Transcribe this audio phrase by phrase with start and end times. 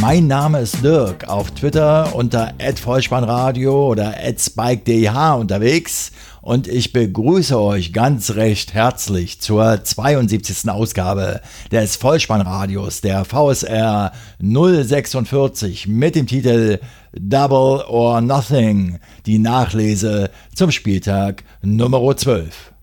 [0.00, 7.92] Mein Name ist Dirk, auf Twitter unter @vollspannradio oder @spike_dh unterwegs und ich begrüße euch
[7.92, 10.70] ganz recht herzlich zur 72.
[10.70, 11.40] Ausgabe
[11.72, 16.78] des Vollspannradios der VSR 046 mit dem Titel
[17.12, 22.75] Double or Nothing, die Nachlese zum Spieltag Nummer 12.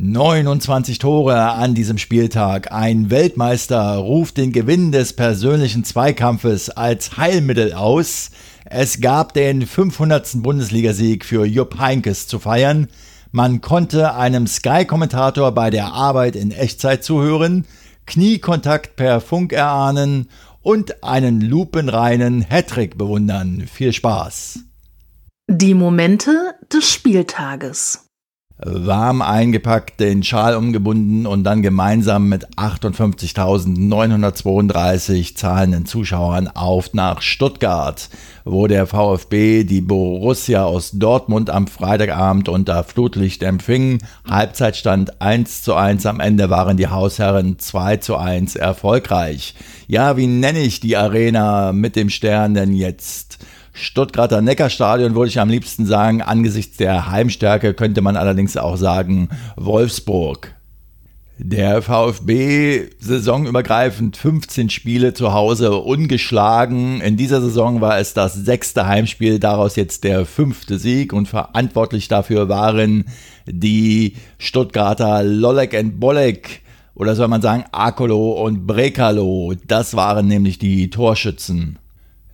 [0.00, 2.70] 29 Tore an diesem Spieltag.
[2.70, 8.30] Ein Weltmeister ruft den Gewinn des persönlichen Zweikampfes als Heilmittel aus.
[8.64, 10.34] Es gab den 500.
[10.36, 12.86] Bundesligasieg für Jupp Heinkes zu feiern.
[13.32, 17.66] Man konnte einem Sky-Kommentator bei der Arbeit in Echtzeit zuhören,
[18.06, 20.28] Kniekontakt per Funk erahnen
[20.62, 23.64] und einen lupenreinen Hattrick bewundern.
[23.66, 24.60] Viel Spaß!
[25.50, 28.07] Die Momente des Spieltages
[28.60, 38.08] warm eingepackt, den Schal umgebunden und dann gemeinsam mit 58.932 zahlenden Zuschauern auf nach Stuttgart,
[38.44, 44.02] wo der VfB die Borussia aus Dortmund am Freitagabend unter Flutlicht empfing.
[44.28, 49.54] Halbzeitstand 1 zu 1, am Ende waren die Hausherren 2 zu 1 erfolgreich.
[49.86, 53.38] Ja, wie nenne ich die Arena mit dem Stern denn jetzt?
[53.78, 56.20] Stuttgarter Neckarstadion würde ich am liebsten sagen.
[56.20, 60.54] Angesichts der Heimstärke könnte man allerdings auch sagen Wolfsburg.
[61.40, 67.00] Der VfB saisonübergreifend 15 Spiele zu Hause ungeschlagen.
[67.00, 72.08] In dieser Saison war es das sechste Heimspiel, daraus jetzt der fünfte Sieg und verantwortlich
[72.08, 73.04] dafür waren
[73.46, 76.62] die Stuttgarter Lolek und Bolek
[76.96, 79.54] oder soll man sagen Akolo und Brekalo.
[79.68, 81.78] Das waren nämlich die Torschützen.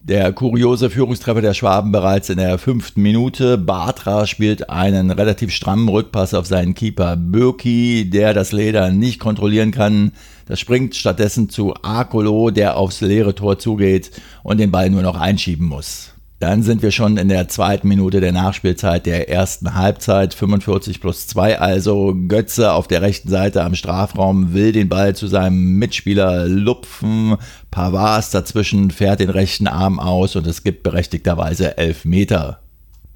[0.07, 3.57] Der kuriose Führungstreffer der Schwaben bereits in der fünften Minute.
[3.57, 9.71] Batra spielt einen relativ strammen Rückpass auf seinen Keeper Birki, der das Leder nicht kontrollieren
[9.71, 10.13] kann.
[10.45, 14.11] Das springt stattdessen zu Akolo, der aufs leere Tor zugeht
[14.43, 16.14] und den Ball nur noch einschieben muss.
[16.45, 21.27] Dann sind wir schon in der zweiten Minute der Nachspielzeit der ersten Halbzeit, 45 plus
[21.27, 22.15] 2 also.
[22.29, 27.39] Götze auf der rechten Seite am Strafraum will den Ball zu seinem Mitspieler lupfen.
[27.71, 32.64] Pavas dazwischen fährt den rechten Arm aus und es gibt berechtigterweise 11 Meter.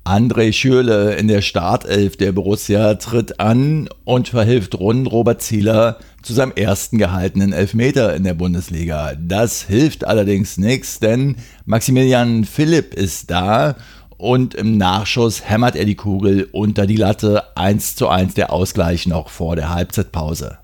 [0.09, 6.33] André Schürle in der Startelf der Borussia tritt an und verhilft rund Robert Zieler zu
[6.33, 9.13] seinem ersten gehaltenen Elfmeter in der Bundesliga.
[9.21, 11.37] Das hilft allerdings nichts, denn
[11.67, 13.77] Maximilian Philipp ist da
[14.17, 19.07] und im Nachschuss hämmert er die Kugel unter die Latte 1 zu 1 der Ausgleich
[19.07, 20.57] noch vor der Halbzeitpause.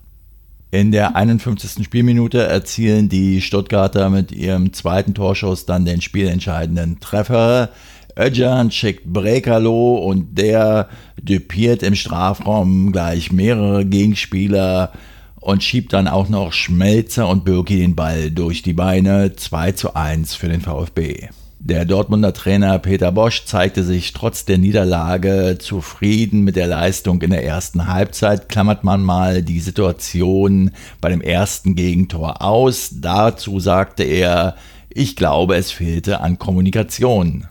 [0.75, 1.84] In der 51.
[1.84, 7.69] Spielminute erzielen die Stuttgarter mit ihrem zweiten Torschuss dann den spielentscheidenden Treffer.
[8.17, 10.89] Öcan schickt Brekalo und der
[11.21, 14.93] düpiert im Strafraum gleich mehrere Gegenspieler
[15.41, 19.95] und schiebt dann auch noch Schmelzer und Birki den Ball durch die Beine 2 zu
[19.95, 21.29] 1 für den VfB.
[21.59, 27.31] Der Dortmunder Trainer Peter Bosch zeigte sich trotz der Niederlage zufrieden mit der Leistung in
[27.31, 28.51] der ersten Halbzeit.
[28.51, 32.91] Klammert man mal die Situation bei dem ersten Gegentor aus.
[33.01, 34.57] Dazu sagte er,
[34.91, 37.49] ich glaube, es fehlte an Kommunikation.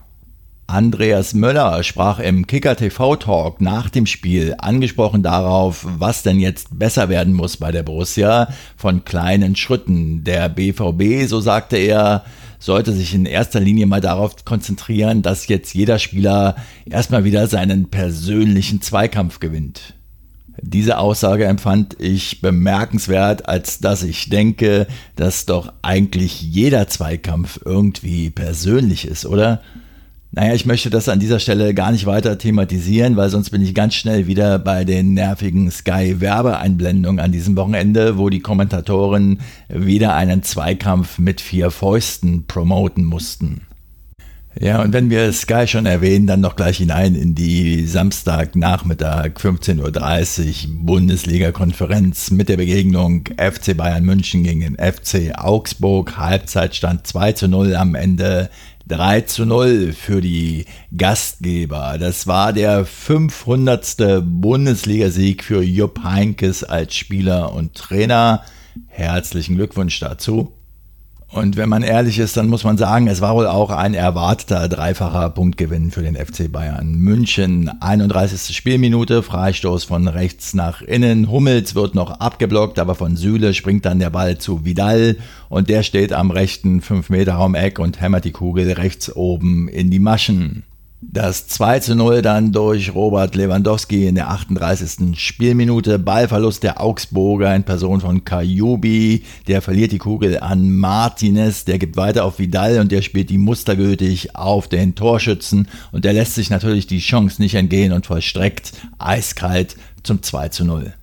[0.68, 6.78] Andreas Möller sprach im Kicker TV Talk nach dem Spiel angesprochen darauf, was denn jetzt
[6.78, 8.48] besser werden muss bei der Borussia
[8.78, 10.24] von kleinen Schritten.
[10.24, 12.24] Der BVB, so sagte er,
[12.60, 17.90] sollte sich in erster Linie mal darauf konzentrieren, dass jetzt jeder Spieler erstmal wieder seinen
[17.90, 19.96] persönlichen Zweikampf gewinnt.
[20.62, 28.30] Diese Aussage empfand ich bemerkenswert, als dass ich denke, dass doch eigentlich jeder Zweikampf irgendwie
[28.30, 29.62] persönlich ist, oder?
[30.36, 33.76] Naja, ich möchte das an dieser Stelle gar nicht weiter thematisieren, weil sonst bin ich
[33.76, 40.42] ganz schnell wieder bei den nervigen Sky-Werbeeinblendungen an diesem Wochenende, wo die Kommentatoren wieder einen
[40.42, 43.68] Zweikampf mit vier Fäusten promoten mussten.
[44.60, 50.68] Ja, und wenn wir Sky schon erwähnen, dann noch gleich hinein in die Samstagnachmittag 15.30
[50.68, 56.18] Uhr Bundesliga-Konferenz mit der Begegnung FC Bayern München gegen den FC Augsburg.
[56.18, 58.52] Halbzeitstand 2 zu 0 am Ende
[58.88, 60.66] 3 zu 0 für die
[60.96, 61.98] Gastgeber.
[62.00, 64.22] Das war der 500.
[64.24, 68.44] Bundesligasieg für Jupp Heinkes als Spieler und Trainer.
[68.88, 70.54] Herzlichen Glückwunsch dazu.
[71.34, 74.70] Und wenn man ehrlich ist, dann muss man sagen, es war wohl auch ein erwarteter
[74.70, 76.94] dreifacher Punktgewinn für den FC Bayern.
[76.94, 78.56] München, 31.
[78.56, 81.32] Spielminute, Freistoß von rechts nach innen.
[81.32, 85.18] Hummels wird noch abgeblockt, aber von Süle springt dann der Ball zu Vidal
[85.50, 90.64] und der steht am rechten 5-Meter-Raum-Eck und hämmert die Kugel rechts oben in die Maschen.
[91.12, 95.20] Das 2 zu 0 dann durch Robert Lewandowski in der 38.
[95.20, 96.00] Spielminute.
[96.00, 99.24] Ballverlust der Augsburger in Person von Kajubi.
[99.48, 101.66] Der verliert die Kugel an Martinez.
[101.66, 105.68] Der gibt weiter auf Vidal und der spielt die mustergültig auf den Torschützen.
[105.92, 110.64] Und der lässt sich natürlich die Chance nicht entgehen und vollstreckt eiskalt zum 2 zu
[110.64, 110.94] 0.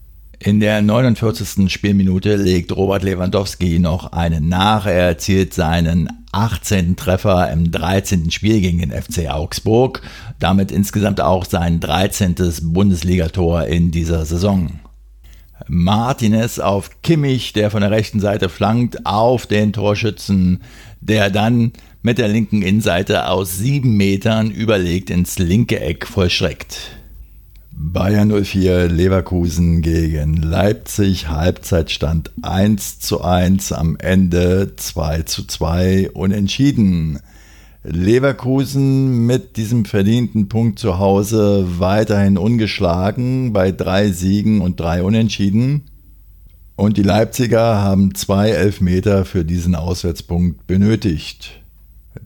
[0.42, 1.70] In der 49.
[1.70, 4.86] Spielminute legt Robert Lewandowski noch einen nach.
[4.86, 6.96] Er erzielt seinen 18.
[6.96, 8.30] Treffer im 13.
[8.30, 10.00] Spiel gegen den FC Augsburg.
[10.38, 12.36] Damit insgesamt auch sein 13.
[12.62, 14.80] Bundesligator in dieser Saison.
[15.68, 20.62] Martinez auf Kimmich, der von der rechten Seite flankt, auf den Torschützen,
[21.02, 26.99] der dann mit der linken Innenseite aus sieben Metern überlegt ins linke Eck vollstreckt.
[27.82, 37.20] Bayern 04 Leverkusen gegen Leipzig, Halbzeitstand 1 zu 1, am Ende 2 zu 2 unentschieden.
[37.82, 45.84] Leverkusen mit diesem verdienten Punkt zu Hause weiterhin ungeschlagen bei drei Siegen und drei Unentschieden.
[46.76, 51.59] Und die Leipziger haben zwei Elfmeter für diesen Auswärtspunkt benötigt.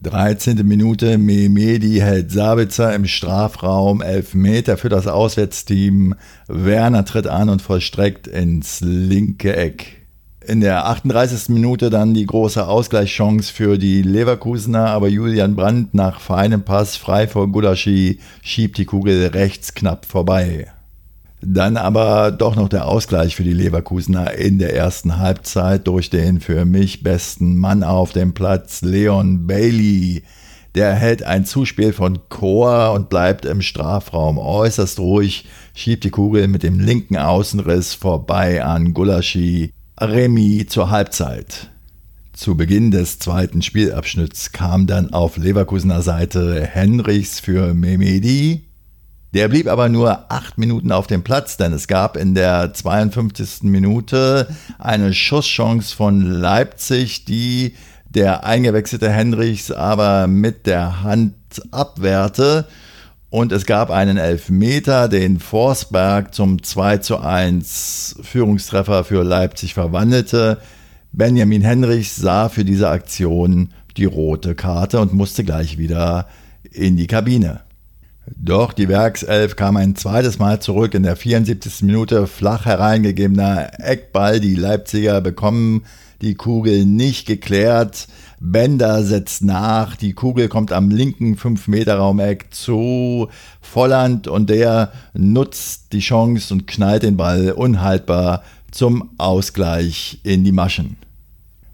[0.01, 0.65] 13.
[0.65, 6.15] Minute, Mehmedi hält Sabitzer im Strafraum, 11 Meter für das Auswärtsteam.
[6.47, 10.01] Werner tritt an und vollstreckt ins linke Eck.
[10.41, 11.49] In der 38.
[11.49, 17.27] Minute dann die große Ausgleichschance für die Leverkusener, aber Julian Brandt nach feinem Pass frei
[17.27, 20.67] vor Gulaschi schiebt die Kugel rechts knapp vorbei.
[21.47, 26.39] Dann aber doch noch der Ausgleich für die Leverkusener in der ersten Halbzeit durch den
[26.39, 30.23] für mich besten Mann auf dem Platz, Leon Bailey.
[30.73, 35.45] Der hält ein Zuspiel von Chor und bleibt im Strafraum äußerst ruhig,
[35.75, 39.71] schiebt die Kugel mit dem linken Außenriss vorbei an Gulaschi.
[40.01, 41.69] Remy zur Halbzeit.
[42.33, 48.64] Zu Beginn des zweiten Spielabschnitts kam dann auf Leverkusener Seite Henrichs für Memedi,
[49.35, 53.63] der blieb aber nur acht Minuten auf dem Platz, denn es gab in der 52.
[53.63, 54.47] Minute
[54.79, 61.35] eine Schusschance von Leipzig, die der eingewechselte Henrichs aber mit der Hand
[61.71, 62.65] abwehrte.
[63.29, 70.61] Und es gab einen Elfmeter, den Forsberg zum 2 zu 1 Führungstreffer für Leipzig verwandelte.
[71.11, 76.29] Benjamin Henrichs sah für diese Aktion die rote Karte und musste gleich wieder
[76.71, 77.64] in die Kabine.
[78.27, 81.83] Doch die Werkself kam ein zweites Mal zurück in der 74.
[81.83, 82.25] Minute.
[82.25, 84.39] Flach hereingegebener Eckball.
[84.39, 85.83] Die Leipziger bekommen
[86.21, 88.07] die Kugel nicht geklärt.
[88.39, 89.95] Bender setzt nach.
[89.95, 93.29] Die Kugel kommt am linken 5-Meter-Raumeck zu
[93.61, 100.51] Volland und der nutzt die Chance und knallt den Ball unhaltbar zum Ausgleich in die
[100.51, 100.97] Maschen.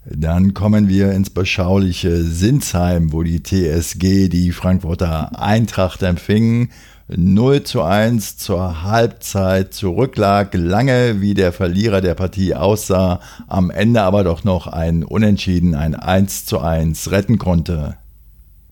[0.03, 6.69] Dann kommen wir ins beschauliche Sinsheim, wo die TSG die Frankfurter Eintracht empfing.
[7.07, 14.01] 0 zu 1 zur Halbzeit zurücklag, lange wie der Verlierer der Partie aussah, am Ende
[14.01, 17.97] aber doch noch ein Unentschieden, ein 1 zu 1 retten konnte.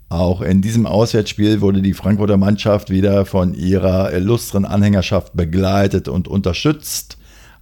[0.08, 6.28] Auch in diesem Auswärtsspiel wurde die Frankfurter Mannschaft wieder von ihrer illustren Anhängerschaft begleitet und
[6.28, 7.18] unterstützt.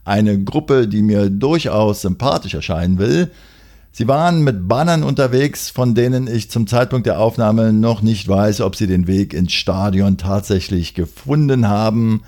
[0.05, 3.31] Eine Gruppe, die mir durchaus sympathisch erscheinen will,
[3.97, 8.61] Sie waren mit Bannern unterwegs, von denen ich zum Zeitpunkt der Aufnahme noch nicht weiß,
[8.61, 12.21] ob sie den Weg ins Stadion tatsächlich gefunden haben,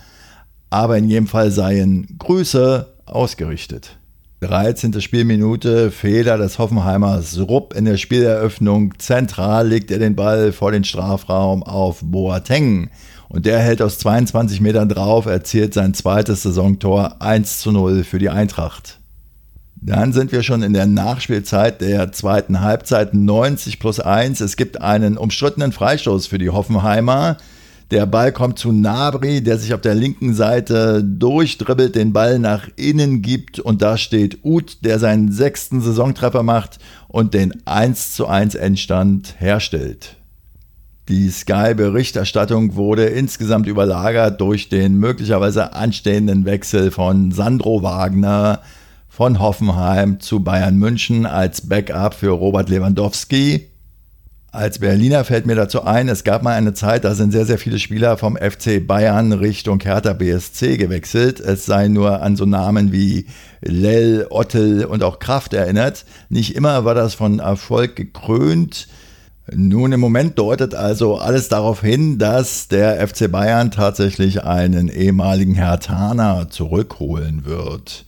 [0.71, 3.99] aber in jedem Fall seien Grüße ausgerichtet.
[4.39, 4.99] 13.
[4.99, 8.95] Spielminute, Fehler des Hoffenheimers Rupp in der Spieleröffnung.
[8.97, 12.89] Zentral legt er den Ball vor den Strafraum auf Boateng.
[13.27, 18.17] Und der hält aus 22 Metern drauf, erzielt sein zweites Saisontor 1 zu 0 für
[18.17, 18.98] die Eintracht.
[19.81, 24.41] Dann sind wir schon in der Nachspielzeit der zweiten Halbzeit 90 plus 1.
[24.41, 27.37] Es gibt einen umstrittenen Freistoß für die Hoffenheimer.
[27.91, 32.67] Der Ball kommt zu Nabri, der sich auf der linken Seite durchdribbelt, den Ball nach
[32.75, 38.27] innen gibt und da steht Uth, der seinen sechsten Saisontreffer macht und den 1 zu
[38.27, 40.17] 1 Endstand herstellt.
[41.07, 48.61] Die Sky-Berichterstattung wurde insgesamt überlagert durch den möglicherweise anstehenden Wechsel von Sandro Wagner
[49.19, 53.67] von Hoffenheim zu Bayern München als Backup für Robert Lewandowski.
[54.49, 57.57] Als Berliner fällt mir dazu ein, es gab mal eine Zeit, da sind sehr, sehr
[57.57, 61.41] viele Spieler vom FC Bayern Richtung Hertha BSC gewechselt.
[61.41, 63.25] Es sei nur an so Namen wie
[63.59, 66.05] Lell, Ottel und auch Kraft erinnert.
[66.29, 68.87] Nicht immer war das von Erfolg gekrönt.
[69.53, 75.55] Nun, im Moment deutet also alles darauf hin, dass der FC Bayern tatsächlich einen ehemaligen
[75.55, 78.05] Hertaner zurückholen wird.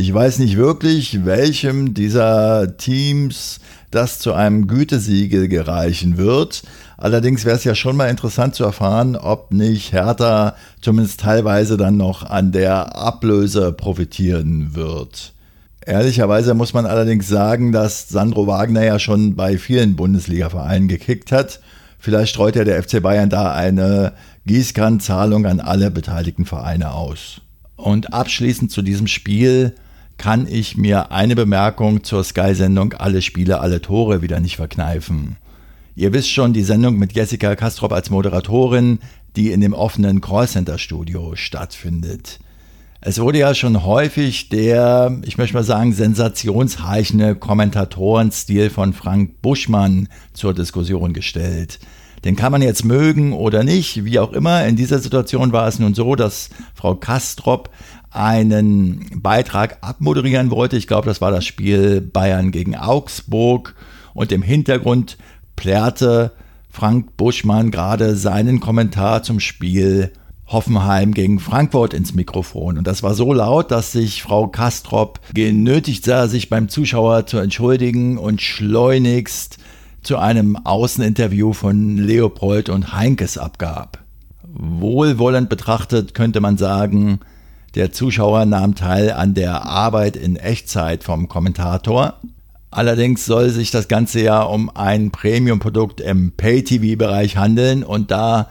[0.00, 3.58] Ich weiß nicht wirklich, welchem dieser Teams
[3.90, 6.62] das zu einem Gütesiegel gereichen wird.
[6.96, 11.96] Allerdings wäre es ja schon mal interessant zu erfahren, ob nicht Hertha zumindest teilweise dann
[11.96, 15.32] noch an der Ablöse profitieren wird.
[15.84, 21.58] Ehrlicherweise muss man allerdings sagen, dass Sandro Wagner ja schon bei vielen Bundesliga-Vereinen gekickt hat.
[21.98, 24.12] Vielleicht streut ja der FC Bayern da eine
[24.46, 27.40] Gießkannenzahlung an alle beteiligten Vereine aus.
[27.74, 29.74] Und abschließend zu diesem Spiel
[30.18, 35.36] kann ich mir eine Bemerkung zur Sky-Sendung Alle Spiele, alle Tore wieder nicht verkneifen.
[35.94, 38.98] Ihr wisst schon, die Sendung mit Jessica Kastrop als Moderatorin,
[39.36, 42.40] die in dem offenen Callcenter-Studio stattfindet.
[43.00, 50.08] Es wurde ja schon häufig der, ich möchte mal sagen, sensationsreichende Kommentatorenstil von Frank Buschmann
[50.32, 51.78] zur Diskussion gestellt.
[52.24, 54.66] Den kann man jetzt mögen oder nicht, wie auch immer.
[54.66, 57.70] In dieser Situation war es nun so, dass Frau Kastrop
[58.10, 60.76] einen Beitrag abmoderieren wollte.
[60.76, 63.74] Ich glaube, das war das Spiel Bayern gegen Augsburg.
[64.14, 65.18] Und im Hintergrund
[65.56, 66.32] plärrte
[66.70, 70.12] Frank Buschmann gerade seinen Kommentar zum Spiel
[70.46, 72.78] Hoffenheim gegen Frankfurt ins Mikrofon.
[72.78, 77.38] Und das war so laut, dass sich Frau Kastrop genötigt sah, sich beim Zuschauer zu
[77.38, 79.58] entschuldigen und schleunigst
[80.02, 83.98] zu einem Außeninterview von Leopold und Heinkes abgab.
[84.42, 87.20] Wohlwollend betrachtet könnte man sagen,
[87.78, 92.14] der Zuschauer nahm teil an der Arbeit in Echtzeit vom Kommentator.
[92.72, 98.48] Allerdings soll sich das Ganze ja um ein Premium-Produkt im Pay-TV-Bereich handeln und da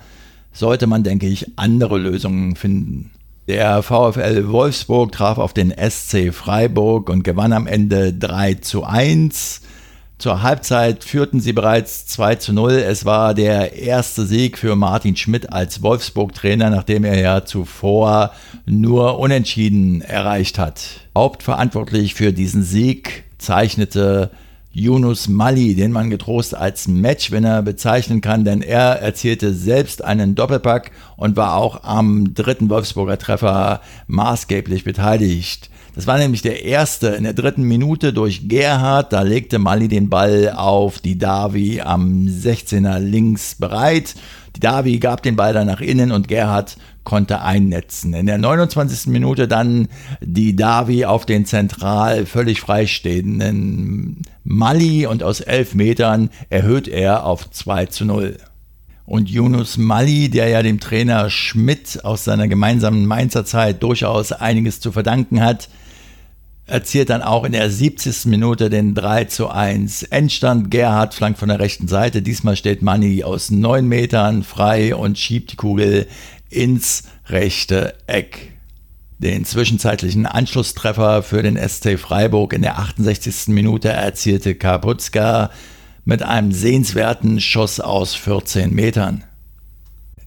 [0.53, 3.11] sollte man, denke ich, andere Lösungen finden.
[3.47, 9.61] Der VfL Wolfsburg traf auf den SC Freiburg und gewann am Ende 3 zu 1.
[10.19, 12.71] Zur Halbzeit führten sie bereits 2 zu 0.
[12.71, 18.31] Es war der erste Sieg für Martin Schmidt als Wolfsburg-Trainer, nachdem er ja zuvor
[18.65, 21.01] nur Unentschieden erreicht hat.
[21.15, 24.31] Hauptverantwortlich für diesen Sieg zeichnete
[24.71, 30.91] Yunus Mali, den man getrost als Matchwinner bezeichnen kann, denn er erzielte selbst einen Doppelpack
[31.15, 35.69] und war auch am dritten Wolfsburger Treffer maßgeblich beteiligt.
[35.97, 39.13] Das war nämlich der erste in der dritten Minute durch Gerhard.
[39.13, 44.13] Da legte Mali den Ball auf die Davi am 16er links bereit.
[44.55, 48.13] Die Davi gab den Ball dann nach innen und Gerhard konnte einnetzen.
[48.13, 49.07] In der 29.
[49.07, 49.87] Minute dann
[50.21, 57.49] die Davi auf den zentral völlig freistehenden Mali und aus elf Metern erhöht er auf
[57.49, 58.37] 2 zu 0.
[59.05, 64.79] Und Yunus Mali, der ja dem Trainer Schmidt aus seiner gemeinsamen Mainzer Zeit durchaus einiges
[64.79, 65.69] zu verdanken hat,
[66.67, 68.25] erzielt dann auch in der 70.
[68.25, 70.69] Minute den 3 zu 1 Endstand.
[70.69, 72.21] Gerhard flankt von der rechten Seite.
[72.21, 76.07] Diesmal steht Manni aus 9 Metern frei und schiebt die Kugel
[76.49, 78.51] ins rechte Eck.
[79.19, 83.47] Den zwischenzeitlichen Anschlusstreffer für den SC Freiburg in der 68.
[83.47, 85.49] Minute erzielte Kapuzka
[86.05, 89.23] mit einem sehenswerten Schuss aus 14 Metern.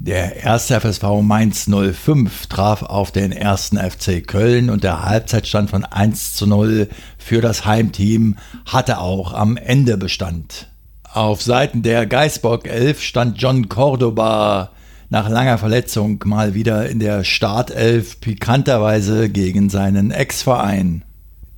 [0.03, 5.85] Der erste FSV Mainz 05 traf auf den ersten FC Köln und der Halbzeitstand von
[5.85, 6.89] 1 zu 0
[7.19, 10.69] für das Heimteam hatte auch am Ende Bestand.
[11.13, 14.71] Auf Seiten der Geisbock 11 stand John Cordoba
[15.11, 21.05] nach langer Verletzung mal wieder in der Startelf pikanterweise gegen seinen Ex-Verein.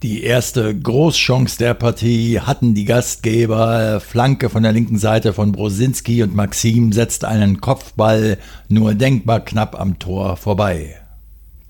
[0.02, 4.00] Die erste Großchance der Partie hatten die Gastgeber.
[4.00, 9.78] Flanke von der linken Seite von Brosinski und Maxim setzt einen Kopfball nur denkbar knapp
[9.78, 10.96] am Tor vorbei.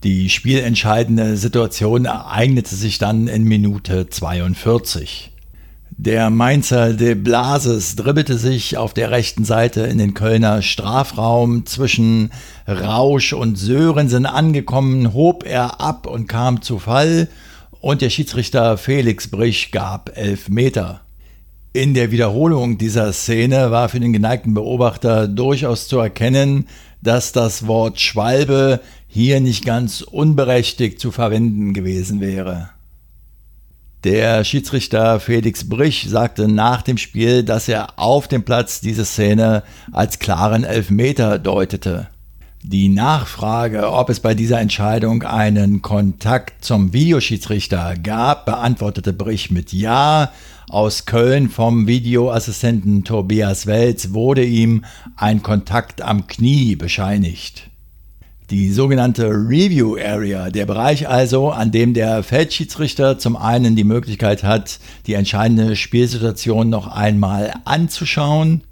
[0.02, 5.30] Die spielentscheidende Situation ereignete sich dann in Minute 42.
[5.90, 11.66] Der Mainzer de Blases dribbelte sich auf der rechten Seite in den Kölner Strafraum.
[11.66, 12.30] Zwischen
[12.66, 17.28] Rausch und Sörensen angekommen, hob er ab und kam zu Fall
[17.82, 21.02] und der Schiedsrichter Felix Brich gab elf Meter.
[21.72, 26.68] In der Wiederholung dieser Szene war für den geneigten Beobachter durchaus zu erkennen,
[27.02, 32.70] dass das Wort Schwalbe hier nicht ganz unberechtigt zu verwenden gewesen wäre.
[34.04, 39.64] Der Schiedsrichter Felix Brich sagte nach dem Spiel, dass er auf dem Platz diese Szene
[39.90, 42.11] als klaren Elfmeter deutete.
[42.64, 49.72] Die Nachfrage, ob es bei dieser Entscheidung einen Kontakt zum Videoschiedsrichter gab, beantwortete Brich mit
[49.72, 50.30] Ja.
[50.68, 54.84] Aus Köln vom Videoassistenten Tobias Welz wurde ihm
[55.16, 57.68] ein Kontakt am Knie bescheinigt.
[58.50, 64.44] Die sogenannte Review Area, der Bereich also, an dem der Feldschiedsrichter zum einen die Möglichkeit
[64.44, 64.78] hat,
[65.08, 68.62] die entscheidende Spielsituation noch einmal anzuschauen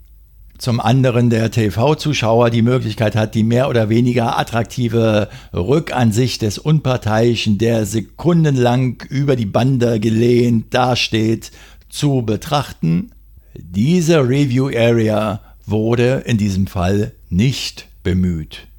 [0.61, 7.57] zum anderen der TV-Zuschauer die Möglichkeit hat, die mehr oder weniger attraktive Rückansicht des Unparteiischen,
[7.57, 11.51] der sekundenlang über die Bande gelehnt dasteht,
[11.89, 13.11] zu betrachten.
[13.55, 18.70] Diese Review Area wurde in diesem Fall nicht bemüht.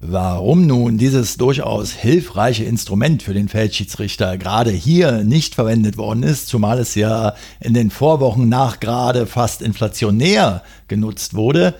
[0.00, 6.46] Warum nun dieses durchaus hilfreiche Instrument für den Feldschiedsrichter gerade hier nicht verwendet worden ist,
[6.46, 11.74] zumal es ja in den Vorwochen nach gerade fast inflationär genutzt wurde,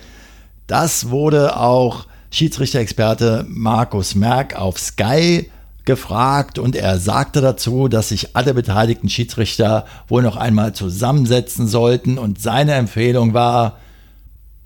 [0.67, 5.49] das wurde auch Schiedsrichter-Experte Markus Merck auf Sky
[5.85, 12.19] gefragt und er sagte dazu, dass sich alle beteiligten Schiedsrichter wohl noch einmal zusammensetzen sollten
[12.19, 13.79] und seine Empfehlung war,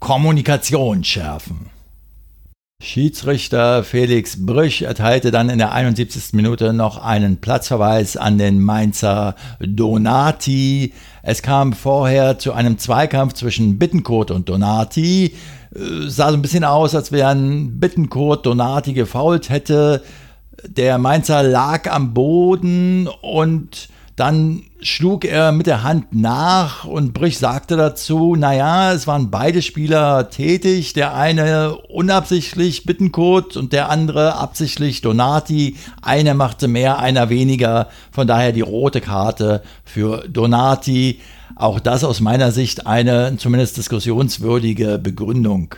[0.00, 1.70] Kommunikation schärfen.
[2.82, 6.32] Schiedsrichter Felix Brüch erteilte dann in der 71.
[6.32, 10.92] Minute noch einen Platzverweis an den Mainzer Donati.
[11.22, 15.26] Es kam vorher zu einem Zweikampf zwischen Bittenkurt und Donati.
[15.72, 20.02] Äh, sah so ein bisschen aus, als wären Bittenkurt Donati gefault hätte.
[20.66, 27.38] Der Mainzer lag am Boden und dann schlug er mit der Hand nach und Brich
[27.38, 34.36] sagte dazu, naja, es waren beide Spieler tätig, der eine unabsichtlich Bittenkurt und der andere
[34.36, 35.76] absichtlich Donati.
[36.02, 41.20] Einer machte mehr, einer weniger, von daher die rote Karte für Donati.
[41.56, 45.74] Auch das aus meiner Sicht eine zumindest diskussionswürdige Begründung.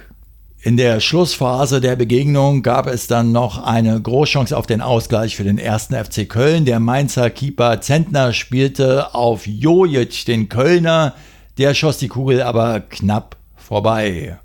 [0.65, 5.45] In der Schlussphase der Begegnung gab es dann noch eine Großchance auf den Ausgleich für
[5.45, 6.65] den ersten FC Köln.
[6.65, 11.13] Der Mainzer Keeper Zentner spielte auf Jojic, den Kölner.
[11.59, 14.39] Der schoss die Kugel aber knapp vorbei.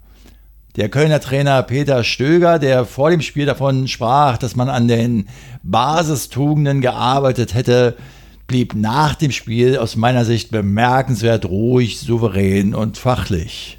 [0.76, 5.30] Der Kölner Trainer Peter Stöger, der vor dem Spiel davon sprach, dass man an den
[5.64, 7.96] Basistugenden gearbeitet hätte,
[8.46, 13.79] blieb nach dem Spiel aus meiner Sicht bemerkenswert ruhig, souverän und fachlich.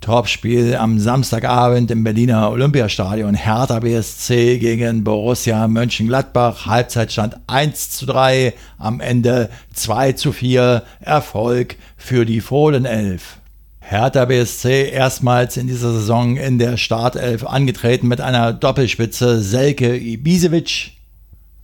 [0.00, 3.34] Topspiel am Samstagabend im Berliner Olympiastadion.
[3.34, 6.66] Hertha BSC gegen Borussia Mönchengladbach.
[6.66, 10.82] Halbzeitstand 1 zu 3, am Ende 2 zu 4.
[11.00, 13.38] Erfolg für die Fohlenelf.
[13.80, 20.92] Hertha BSC erstmals in dieser Saison in der Startelf angetreten mit einer Doppelspitze Selke Ibisevic.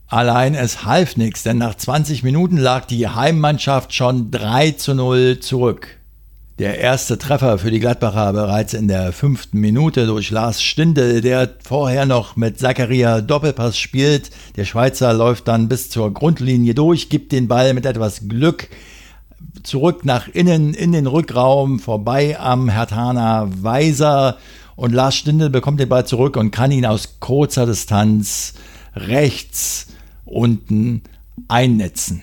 [0.08, 5.40] Allein es half nichts, denn nach 20 Minuten lag die Heimmannschaft schon 3 zu 0
[5.40, 6.01] zurück.
[6.58, 11.48] Der erste Treffer für die Gladbacher bereits in der fünften Minute durch Lars Stindl, der
[11.64, 14.30] vorher noch mit Zakaria Doppelpass spielt.
[14.56, 18.68] Der Schweizer läuft dann bis zur Grundlinie durch, gibt den Ball mit etwas Glück
[19.62, 24.36] zurück nach innen in den Rückraum, vorbei am Hertaner Weiser.
[24.76, 28.54] Und Lars Stindl bekommt den Ball zurück und kann ihn aus kurzer Distanz
[28.94, 29.86] rechts
[30.26, 31.02] unten
[31.48, 32.22] einnetzen.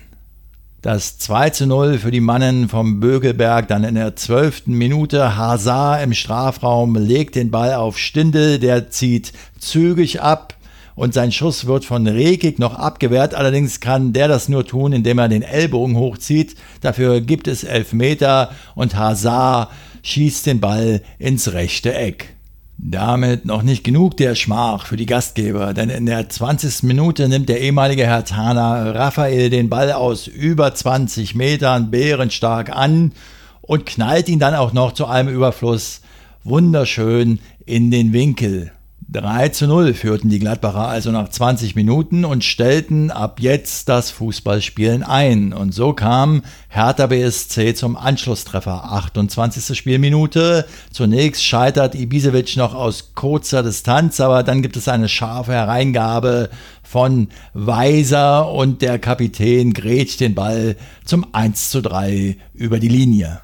[0.82, 5.36] Das 2 zu 0 für die Mannen vom Bögelberg dann in der zwölften Minute.
[5.36, 10.54] Hazard im Strafraum legt den Ball auf Stindel, der zieht zügig ab
[10.94, 13.34] und sein Schuss wird von Rekik noch abgewehrt.
[13.34, 16.56] Allerdings kann der das nur tun, indem er den Ellbogen hochzieht.
[16.80, 19.68] Dafür gibt es Elfmeter und Hazard
[20.02, 22.36] schießt den Ball ins rechte Eck.
[22.82, 26.84] Damit noch nicht genug der Schmach für die Gastgeber, denn in der 20.
[26.84, 33.12] Minute nimmt der ehemalige Herr Tana Raphael den Ball aus über 20 Metern bärenstark an
[33.60, 36.00] und knallt ihn dann auch noch zu einem Überfluss
[36.42, 38.72] wunderschön in den Winkel.
[39.12, 44.12] 3 zu 0 führten die Gladbacher also nach 20 Minuten und stellten ab jetzt das
[44.12, 45.52] Fußballspielen ein.
[45.52, 48.92] Und so kam Hertha BSC zum Anschlusstreffer.
[48.92, 49.76] 28.
[49.76, 50.64] Spielminute.
[50.92, 56.48] Zunächst scheitert Ibisevic noch aus kurzer Distanz, aber dann gibt es eine scharfe Hereingabe
[56.84, 63.40] von Weiser und der Kapitän grätscht den Ball zum 1 zu 3 über die Linie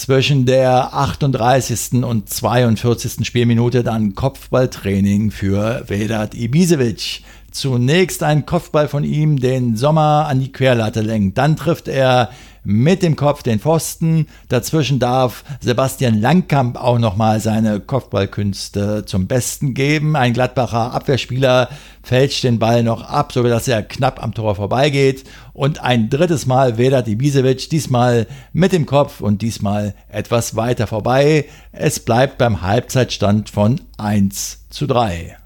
[0.00, 2.02] zwischen der 38.
[2.04, 3.26] und 42.
[3.26, 7.22] Spielminute dann Kopfballtraining für Vedat Ibisevic.
[7.50, 11.36] Zunächst ein Kopfball von ihm, den Sommer an die Querlatte lenkt.
[11.36, 12.30] Dann trifft er
[12.64, 14.26] mit dem Kopf den Pfosten.
[14.48, 20.16] Dazwischen darf Sebastian Langkamp auch nochmal seine Kopfballkünste zum Besten geben.
[20.16, 21.68] Ein Gladbacher Abwehrspieler
[22.02, 25.24] fälscht den Ball noch ab, sodass er knapp am Tor vorbeigeht.
[25.52, 31.46] Und ein drittes Mal Vedat Ibisevic, diesmal mit dem Kopf und diesmal etwas weiter vorbei.
[31.72, 35.36] Es bleibt beim Halbzeitstand von 1 zu 3.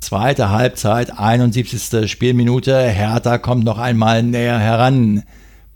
[0.00, 2.08] Zweite Halbzeit, 71.
[2.10, 2.78] Spielminute.
[2.78, 5.24] Hertha kommt noch einmal näher heran.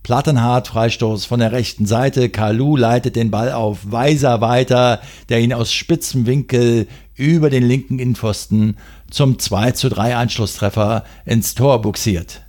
[0.02, 2.30] Plattenhardt, Freistoß von der rechten Seite.
[2.30, 7.98] Kalu leitet den Ball auf Weiser weiter, der ihn aus spitzem Winkel über den linken
[7.98, 8.76] Innenpfosten
[9.10, 12.42] zum 2 zu 3 Anschlusstreffer ins Tor buxiert.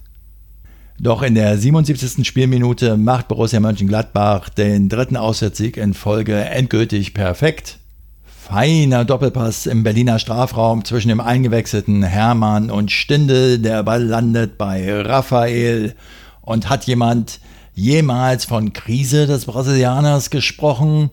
[1.00, 2.26] Doch in der 77.
[2.28, 7.80] Spielminute macht Borussia Mönchengladbach den dritten Auswärtssieg in Folge endgültig perfekt.
[8.24, 13.60] Feiner Doppelpass im Berliner Strafraum zwischen dem eingewechselten Hermann und Stindel.
[13.60, 15.96] Der Ball landet bei Raphael
[16.42, 17.40] und hat jemand
[17.74, 21.12] jemals von Krise des Brasilianers gesprochen?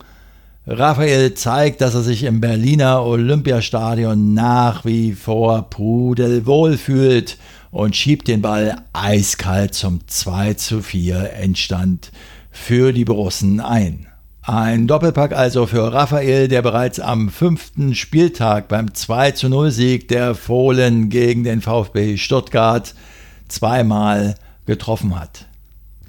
[0.67, 7.39] Raphael zeigt, dass er sich im Berliner Olympiastadion nach wie vor pudelwohl fühlt
[7.71, 12.13] und schiebt den Ball eiskalt zum 2 zu 4 Endstand
[12.51, 14.09] für die Borussen ein.
[14.43, 20.09] Ein Doppelpack also für Raphael, der bereits am fünften Spieltag beim 2 zu 0 Sieg
[20.09, 22.95] der Fohlen gegen den VfB Stuttgart
[23.49, 24.35] zweimal
[24.69, 25.47] getroffen hat.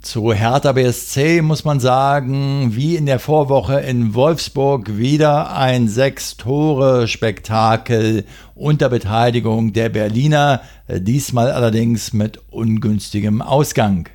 [0.02, 8.26] Zu Hertha BSC muss man sagen, wie in der Vorwoche in Wolfsburg wieder ein Sechs-Tore-Spektakel
[8.56, 14.08] unter Beteiligung der Berliner, diesmal allerdings mit ungünstigem Ausgang.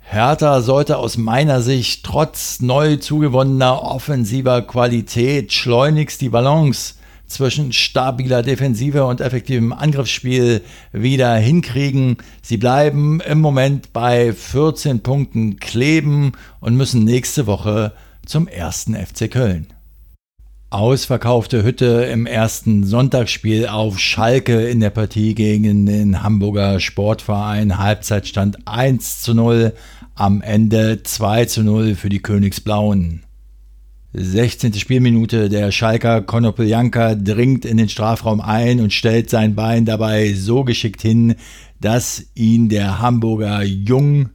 [0.00, 6.94] Hertha sollte aus meiner Sicht trotz neu zugewonnener offensiver Qualität schleunigst die Balance
[7.26, 10.62] zwischen stabiler Defensive und effektivem Angriffsspiel
[10.92, 12.16] wieder hinkriegen.
[12.42, 17.92] Sie bleiben im Moment bei 14 Punkten kleben und müssen nächste Woche
[18.24, 19.68] zum ersten FC Köln.
[20.70, 27.78] Ausverkaufte Hütte im ersten Sonntagsspiel auf Schalke in der Partie gegen den Hamburger Sportverein.
[27.78, 29.72] Halbzeitstand 1 zu 0,
[30.16, 33.25] am Ende 2 zu 0 für die Königsblauen.
[34.18, 34.72] 16.
[34.72, 40.64] Spielminute, der Schalker Konopeljanka dringt in den Strafraum ein und stellt sein Bein dabei so
[40.64, 41.34] geschickt hin,
[41.82, 44.30] dass ihn der Hamburger Jung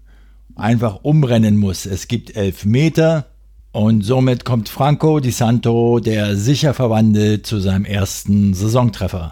[0.55, 1.87] einfach umrennen muss.
[1.87, 3.25] Es gibt elf Meter
[3.71, 9.31] und somit kommt Franco Di Santo, der sicher verwandelt, zu seinem ersten Saisontreffer.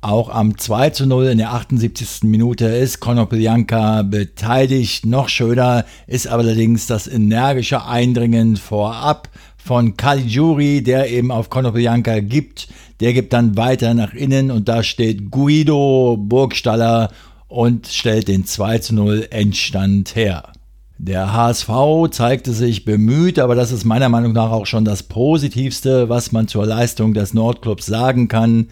[0.00, 2.24] Auch am 2 zu 0 in der 78.
[2.24, 5.06] Minute ist Konoplyanka beteiligt.
[5.06, 12.68] Noch schöner ist allerdings das energische Eindringen vorab von Caligiuri, der eben auf Konoplyanka gibt.
[13.00, 17.10] Der gibt dann weiter nach innen und da steht Guido Burgstaller
[17.48, 20.52] und stellt den 2 zu 0 Endstand her.
[21.00, 21.70] Der HSV
[22.10, 26.48] zeigte sich bemüht, aber das ist meiner Meinung nach auch schon das Positivste, was man
[26.48, 28.66] zur Leistung des Nordclubs sagen kann.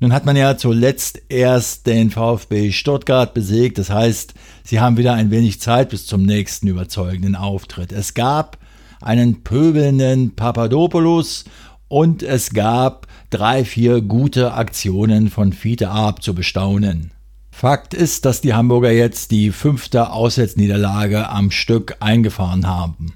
[0.00, 3.78] Nun hat man ja zuletzt erst den VfB Stuttgart besiegt.
[3.78, 7.92] Das heißt, sie haben wieder ein wenig Zeit bis zum nächsten überzeugenden Auftritt.
[7.92, 8.58] Es gab
[9.00, 11.44] einen pöbelnden Papadopoulos
[11.88, 17.12] und es gab drei, vier gute Aktionen von Fiete Arp zu bestaunen.
[17.50, 23.14] Fakt ist, dass die Hamburger jetzt die fünfte Auswärtsniederlage am Stück eingefahren haben.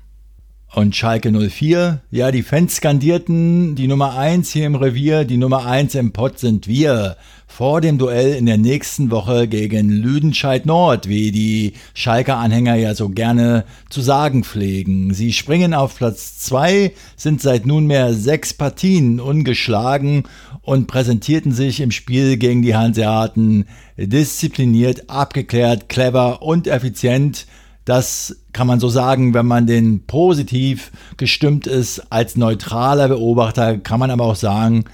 [0.74, 5.66] Und Schalke 04, ja, die Fans skandierten, die Nummer 1 hier im Revier, die Nummer
[5.66, 7.16] 1 im Pott sind wir.
[7.46, 12.96] Vor dem Duell in der nächsten Woche gegen Lüdenscheid Nord, wie die Schalker Anhänger ja
[12.96, 15.14] so gerne zu sagen pflegen.
[15.14, 20.24] Sie springen auf Platz 2, sind seit nunmehr sechs Partien ungeschlagen
[20.62, 27.46] und präsentierten sich im Spiel gegen die Hanseaten diszipliniert, abgeklärt, clever und effizient
[27.85, 32.11] das kann man so sagen, wenn man den positiv gestimmt ist.
[32.11, 34.85] Als neutraler Beobachter kann man aber auch sagen,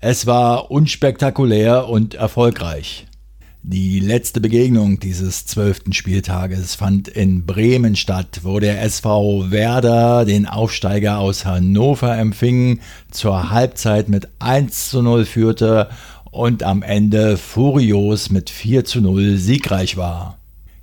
[0.00, 3.06] es war unspektakulär und erfolgreich.
[3.62, 10.46] Die letzte Begegnung dieses zwölften Spieltages fand in Bremen statt, wo der SV Werder den
[10.46, 15.90] Aufsteiger aus Hannover empfing, zur Halbzeit mit 1 zu 0 führte
[16.30, 20.39] und am Ende furios mit 4 zu 0 siegreich war.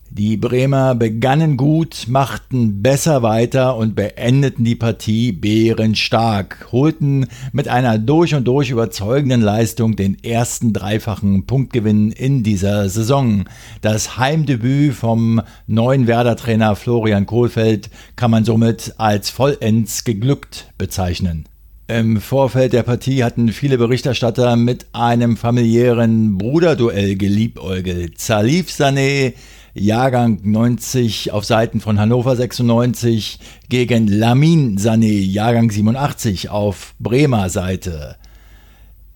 [0.10, 7.98] Die Bremer begannen gut, machten besser weiter und beendeten die Partie bärenstark, holten mit einer
[7.98, 13.46] durch und durch überzeugenden Leistung den ersten dreifachen Punktgewinn in dieser Saison.
[13.82, 21.46] Das Heimdebüt vom neuen Werder-Trainer Florian Kohlfeld kann man somit als vollends geglückt bezeichnen.
[21.90, 28.20] Im Vorfeld der Partie hatten viele Berichterstatter mit einem familiären Bruderduell geliebäugelt.
[28.20, 29.34] Salif Sané
[29.80, 38.16] Jahrgang 90 auf Seiten von Hannover 96 gegen Lamin Sané, Jahrgang 87 auf Bremer Seite.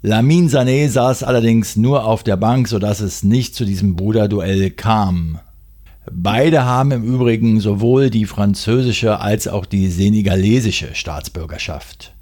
[0.01, 5.39] Lamin Sané saß allerdings nur auf der Bank, sodass es nicht zu diesem Bruderduell kam.
[6.11, 12.13] Beide haben im Übrigen sowohl die französische als auch die senegalesische Staatsbürgerschaft.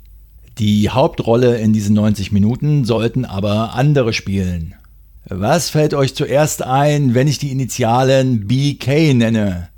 [0.58, 4.75] Die Hauptrolle in diesen 90 Minuten sollten aber andere spielen.
[5.32, 9.70] Was fällt euch zuerst ein, wenn ich die Initialen BK nenne?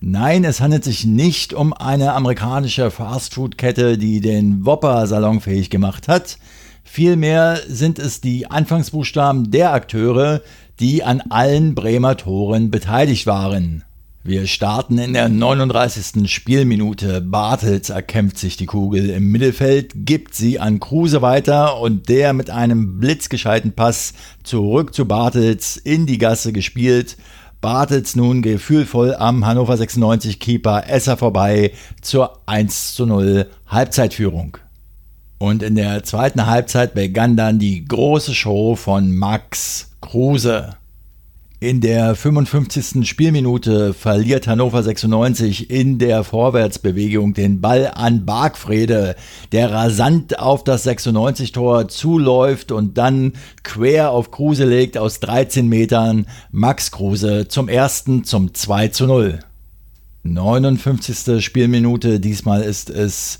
[0.00, 6.38] Nein, es handelt sich nicht um eine amerikanische Fastfood-Kette, die den Whopper salonfähig gemacht hat.
[6.82, 10.42] Vielmehr sind es die Anfangsbuchstaben der Akteure,
[10.80, 13.84] die an allen Bremer Toren beteiligt waren.
[14.26, 16.28] Wir starten in der 39.
[16.28, 17.20] Spielminute.
[17.20, 22.50] Bartels erkämpft sich die Kugel im Mittelfeld, gibt sie an Kruse weiter und der mit
[22.50, 27.16] einem blitzgescheiten Pass zurück zu Bartels in die Gasse gespielt.
[27.60, 31.70] Bartels nun gefühlvoll am Hannover 96 Keeper Esser vorbei
[32.02, 34.58] zur 1 zu 0 Halbzeitführung.
[35.38, 40.74] Und in der zweiten Halbzeit begann dann die große Show von Max Kruse.
[41.58, 43.08] In der 55.
[43.08, 49.16] Spielminute verliert Hannover 96 in der Vorwärtsbewegung den Ball an Bargfrede,
[49.52, 56.26] der rasant auf das 96-Tor zuläuft und dann quer auf Kruse legt aus 13 Metern
[56.50, 59.38] Max Kruse zum ersten zum 2 zu 0.
[60.24, 61.42] 59.
[61.42, 63.38] Spielminute, diesmal ist es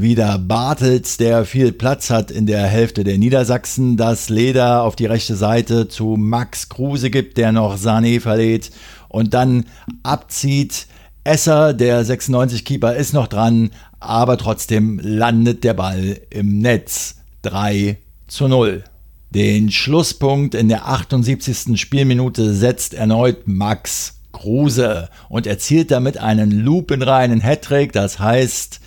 [0.00, 5.06] wieder Bartels, der viel Platz hat in der Hälfte der Niedersachsen, das Leder auf die
[5.06, 8.70] rechte Seite zu Max Kruse gibt, der noch Sané verlädt
[9.08, 9.64] und dann
[10.02, 10.86] abzieht.
[11.24, 17.16] Esser, der 96-Keeper, ist noch dran, aber trotzdem landet der Ball im Netz.
[17.42, 18.84] 3 zu 0.
[19.30, 21.78] Den Schlusspunkt in der 78.
[21.78, 28.80] Spielminute setzt erneut Max Kruse und erzielt damit einen lupenreinen Hattrick, das heißt,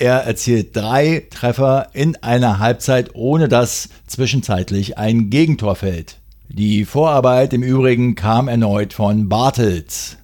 [0.00, 6.18] er erzielt drei Treffer in einer Halbzeit, ohne dass zwischenzeitlich ein Gegentor fällt.
[6.48, 10.16] Die Vorarbeit im Übrigen kam erneut von Bartels.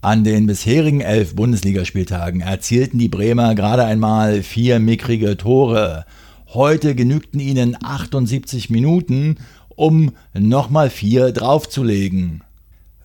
[0.00, 6.04] An den bisherigen elf Bundesligaspieltagen erzielten die Bremer gerade einmal vier mickrige Tore.
[6.48, 9.36] Heute genügten ihnen 78 Minuten,
[9.68, 12.42] um nochmal vier draufzulegen.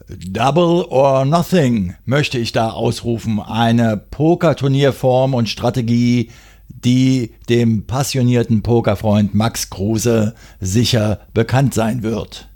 [0.09, 3.41] Double or Nothing möchte ich da ausrufen.
[3.41, 6.29] Eine Pokerturnierform und Strategie,
[6.69, 12.47] die dem passionierten Pokerfreund Max Kruse sicher bekannt sein wird.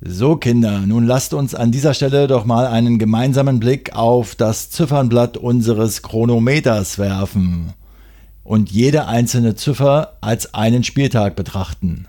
[0.00, 4.70] So Kinder, nun lasst uns an dieser Stelle doch mal einen gemeinsamen Blick auf das
[4.70, 7.72] Ziffernblatt unseres Chronometers werfen
[8.44, 12.06] und jede einzelne Ziffer als einen Spieltag betrachten.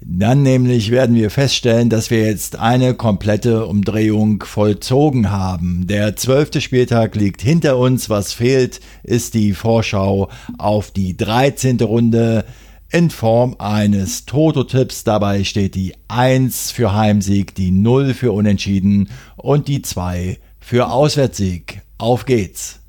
[0.00, 5.86] Dann nämlich werden wir feststellen, dass wir jetzt eine komplette Umdrehung vollzogen haben.
[5.86, 8.10] Der zwölfte Spieltag liegt hinter uns.
[8.10, 10.28] Was fehlt, ist die Vorschau
[10.58, 11.80] auf die 13.
[11.80, 12.44] Runde
[12.90, 15.04] in Form eines Toto-Tipps.
[15.04, 21.82] Dabei steht die 1 für Heimsieg, die 0 für Unentschieden und die 2 für Auswärtssieg.
[21.98, 22.80] Auf geht's!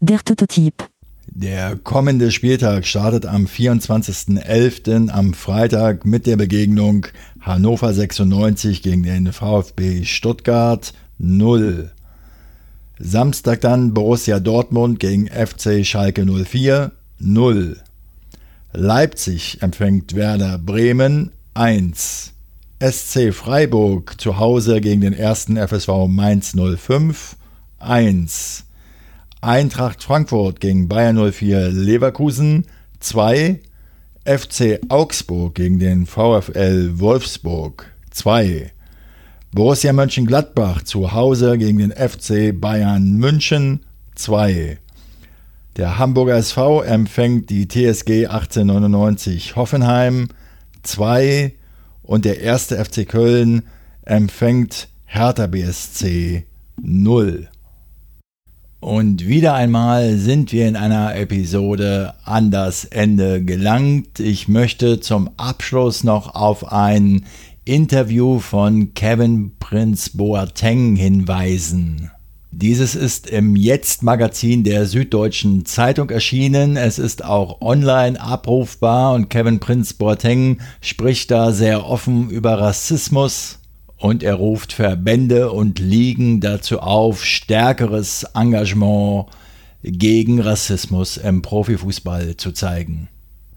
[0.00, 0.74] Der Toto-Tipp.
[1.36, 5.08] Der kommende Spieltag startet am 24.11.
[5.10, 7.08] am Freitag mit der Begegnung
[7.40, 11.90] Hannover 96 gegen den VfB Stuttgart 0.
[13.00, 17.78] Samstag dann Borussia Dortmund gegen FC Schalke 04 0.
[18.72, 22.32] Leipzig empfängt Werder Bremen 1.
[22.80, 27.34] SC Freiburg zu Hause gegen den ersten FSV Mainz 05
[27.80, 28.66] 1.
[29.44, 32.64] Eintracht Frankfurt gegen Bayern 04 Leverkusen
[33.00, 33.60] 2,
[34.24, 38.72] FC Augsburg gegen den VfL Wolfsburg 2,
[39.52, 43.80] Borussia Mönchengladbach zu Hause gegen den FC Bayern München
[44.14, 44.78] 2.
[45.76, 50.28] Der Hamburger SV empfängt die TSG 1899 Hoffenheim
[50.84, 51.52] 2
[52.02, 53.64] und der erste FC Köln
[54.06, 56.46] empfängt Hertha BSC
[56.80, 57.50] 0.
[58.84, 64.20] Und wieder einmal sind wir in einer Episode an das Ende gelangt.
[64.20, 67.24] Ich möchte zum Abschluss noch auf ein
[67.64, 72.10] Interview von Kevin Prince Boateng hinweisen.
[72.50, 76.76] Dieses ist im Jetzt-Magazin der Süddeutschen Zeitung erschienen.
[76.76, 83.60] Es ist auch online abrufbar und Kevin Prince Boateng spricht da sehr offen über Rassismus,
[83.96, 89.26] und er ruft Verbände und Ligen dazu auf, stärkeres Engagement
[89.82, 93.08] gegen Rassismus im Profifußball zu zeigen.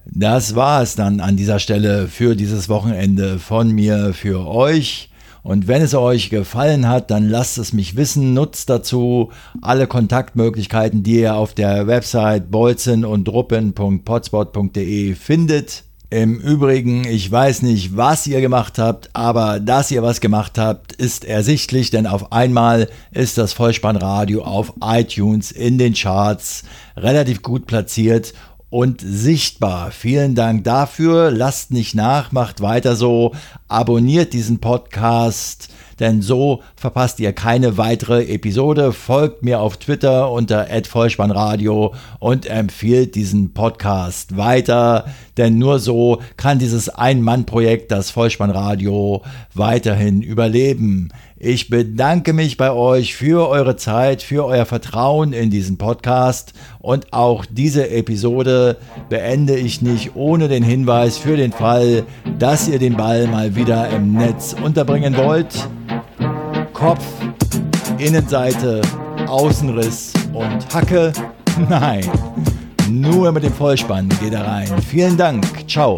[0.06, 5.10] Das war es dann an dieser Stelle für dieses Wochenende von mir für euch.
[5.44, 8.34] Und wenn es euch gefallen hat, dann lasst es mich wissen.
[8.34, 13.30] Nutzt dazu alle Kontaktmöglichkeiten, die ihr auf der Website bolzen und
[15.16, 15.84] findet.
[16.10, 20.94] Im Übrigen, ich weiß nicht, was ihr gemacht habt, aber dass ihr was gemacht habt,
[20.94, 26.64] ist ersichtlich, denn auf einmal ist das Vollspannradio auf iTunes in den Charts
[26.96, 28.34] relativ gut platziert
[28.70, 29.92] und sichtbar.
[29.92, 31.30] Vielen Dank dafür.
[31.30, 33.34] Lasst nicht nach, macht weiter so.
[33.68, 35.68] Abonniert diesen Podcast,
[36.00, 38.94] denn so verpasst ihr keine weitere Episode.
[38.94, 45.06] Folgt mir auf Twitter unter @vollspannradio und empfiehlt diesen Podcast weiter,
[45.38, 51.10] denn nur so kann dieses Ein-Mann-Projekt, das Vollspannradio, weiterhin überleben.
[51.40, 57.14] Ich bedanke mich bei euch für eure Zeit, für euer Vertrauen in diesen Podcast und
[57.14, 62.06] auch diese Episode beende ich nicht ohne den Hinweis für den Fall,
[62.40, 65.54] dass ihr den Ball mal wieder im Netz unterbringen wollt.
[66.74, 67.06] Kopf,
[68.00, 68.82] Innenseite,
[69.28, 71.14] Außenriss und Hacke?
[71.70, 72.10] Nein,
[72.90, 74.70] nur mit dem Vollspann geht er rein.
[74.90, 75.98] Vielen Dank, ciao.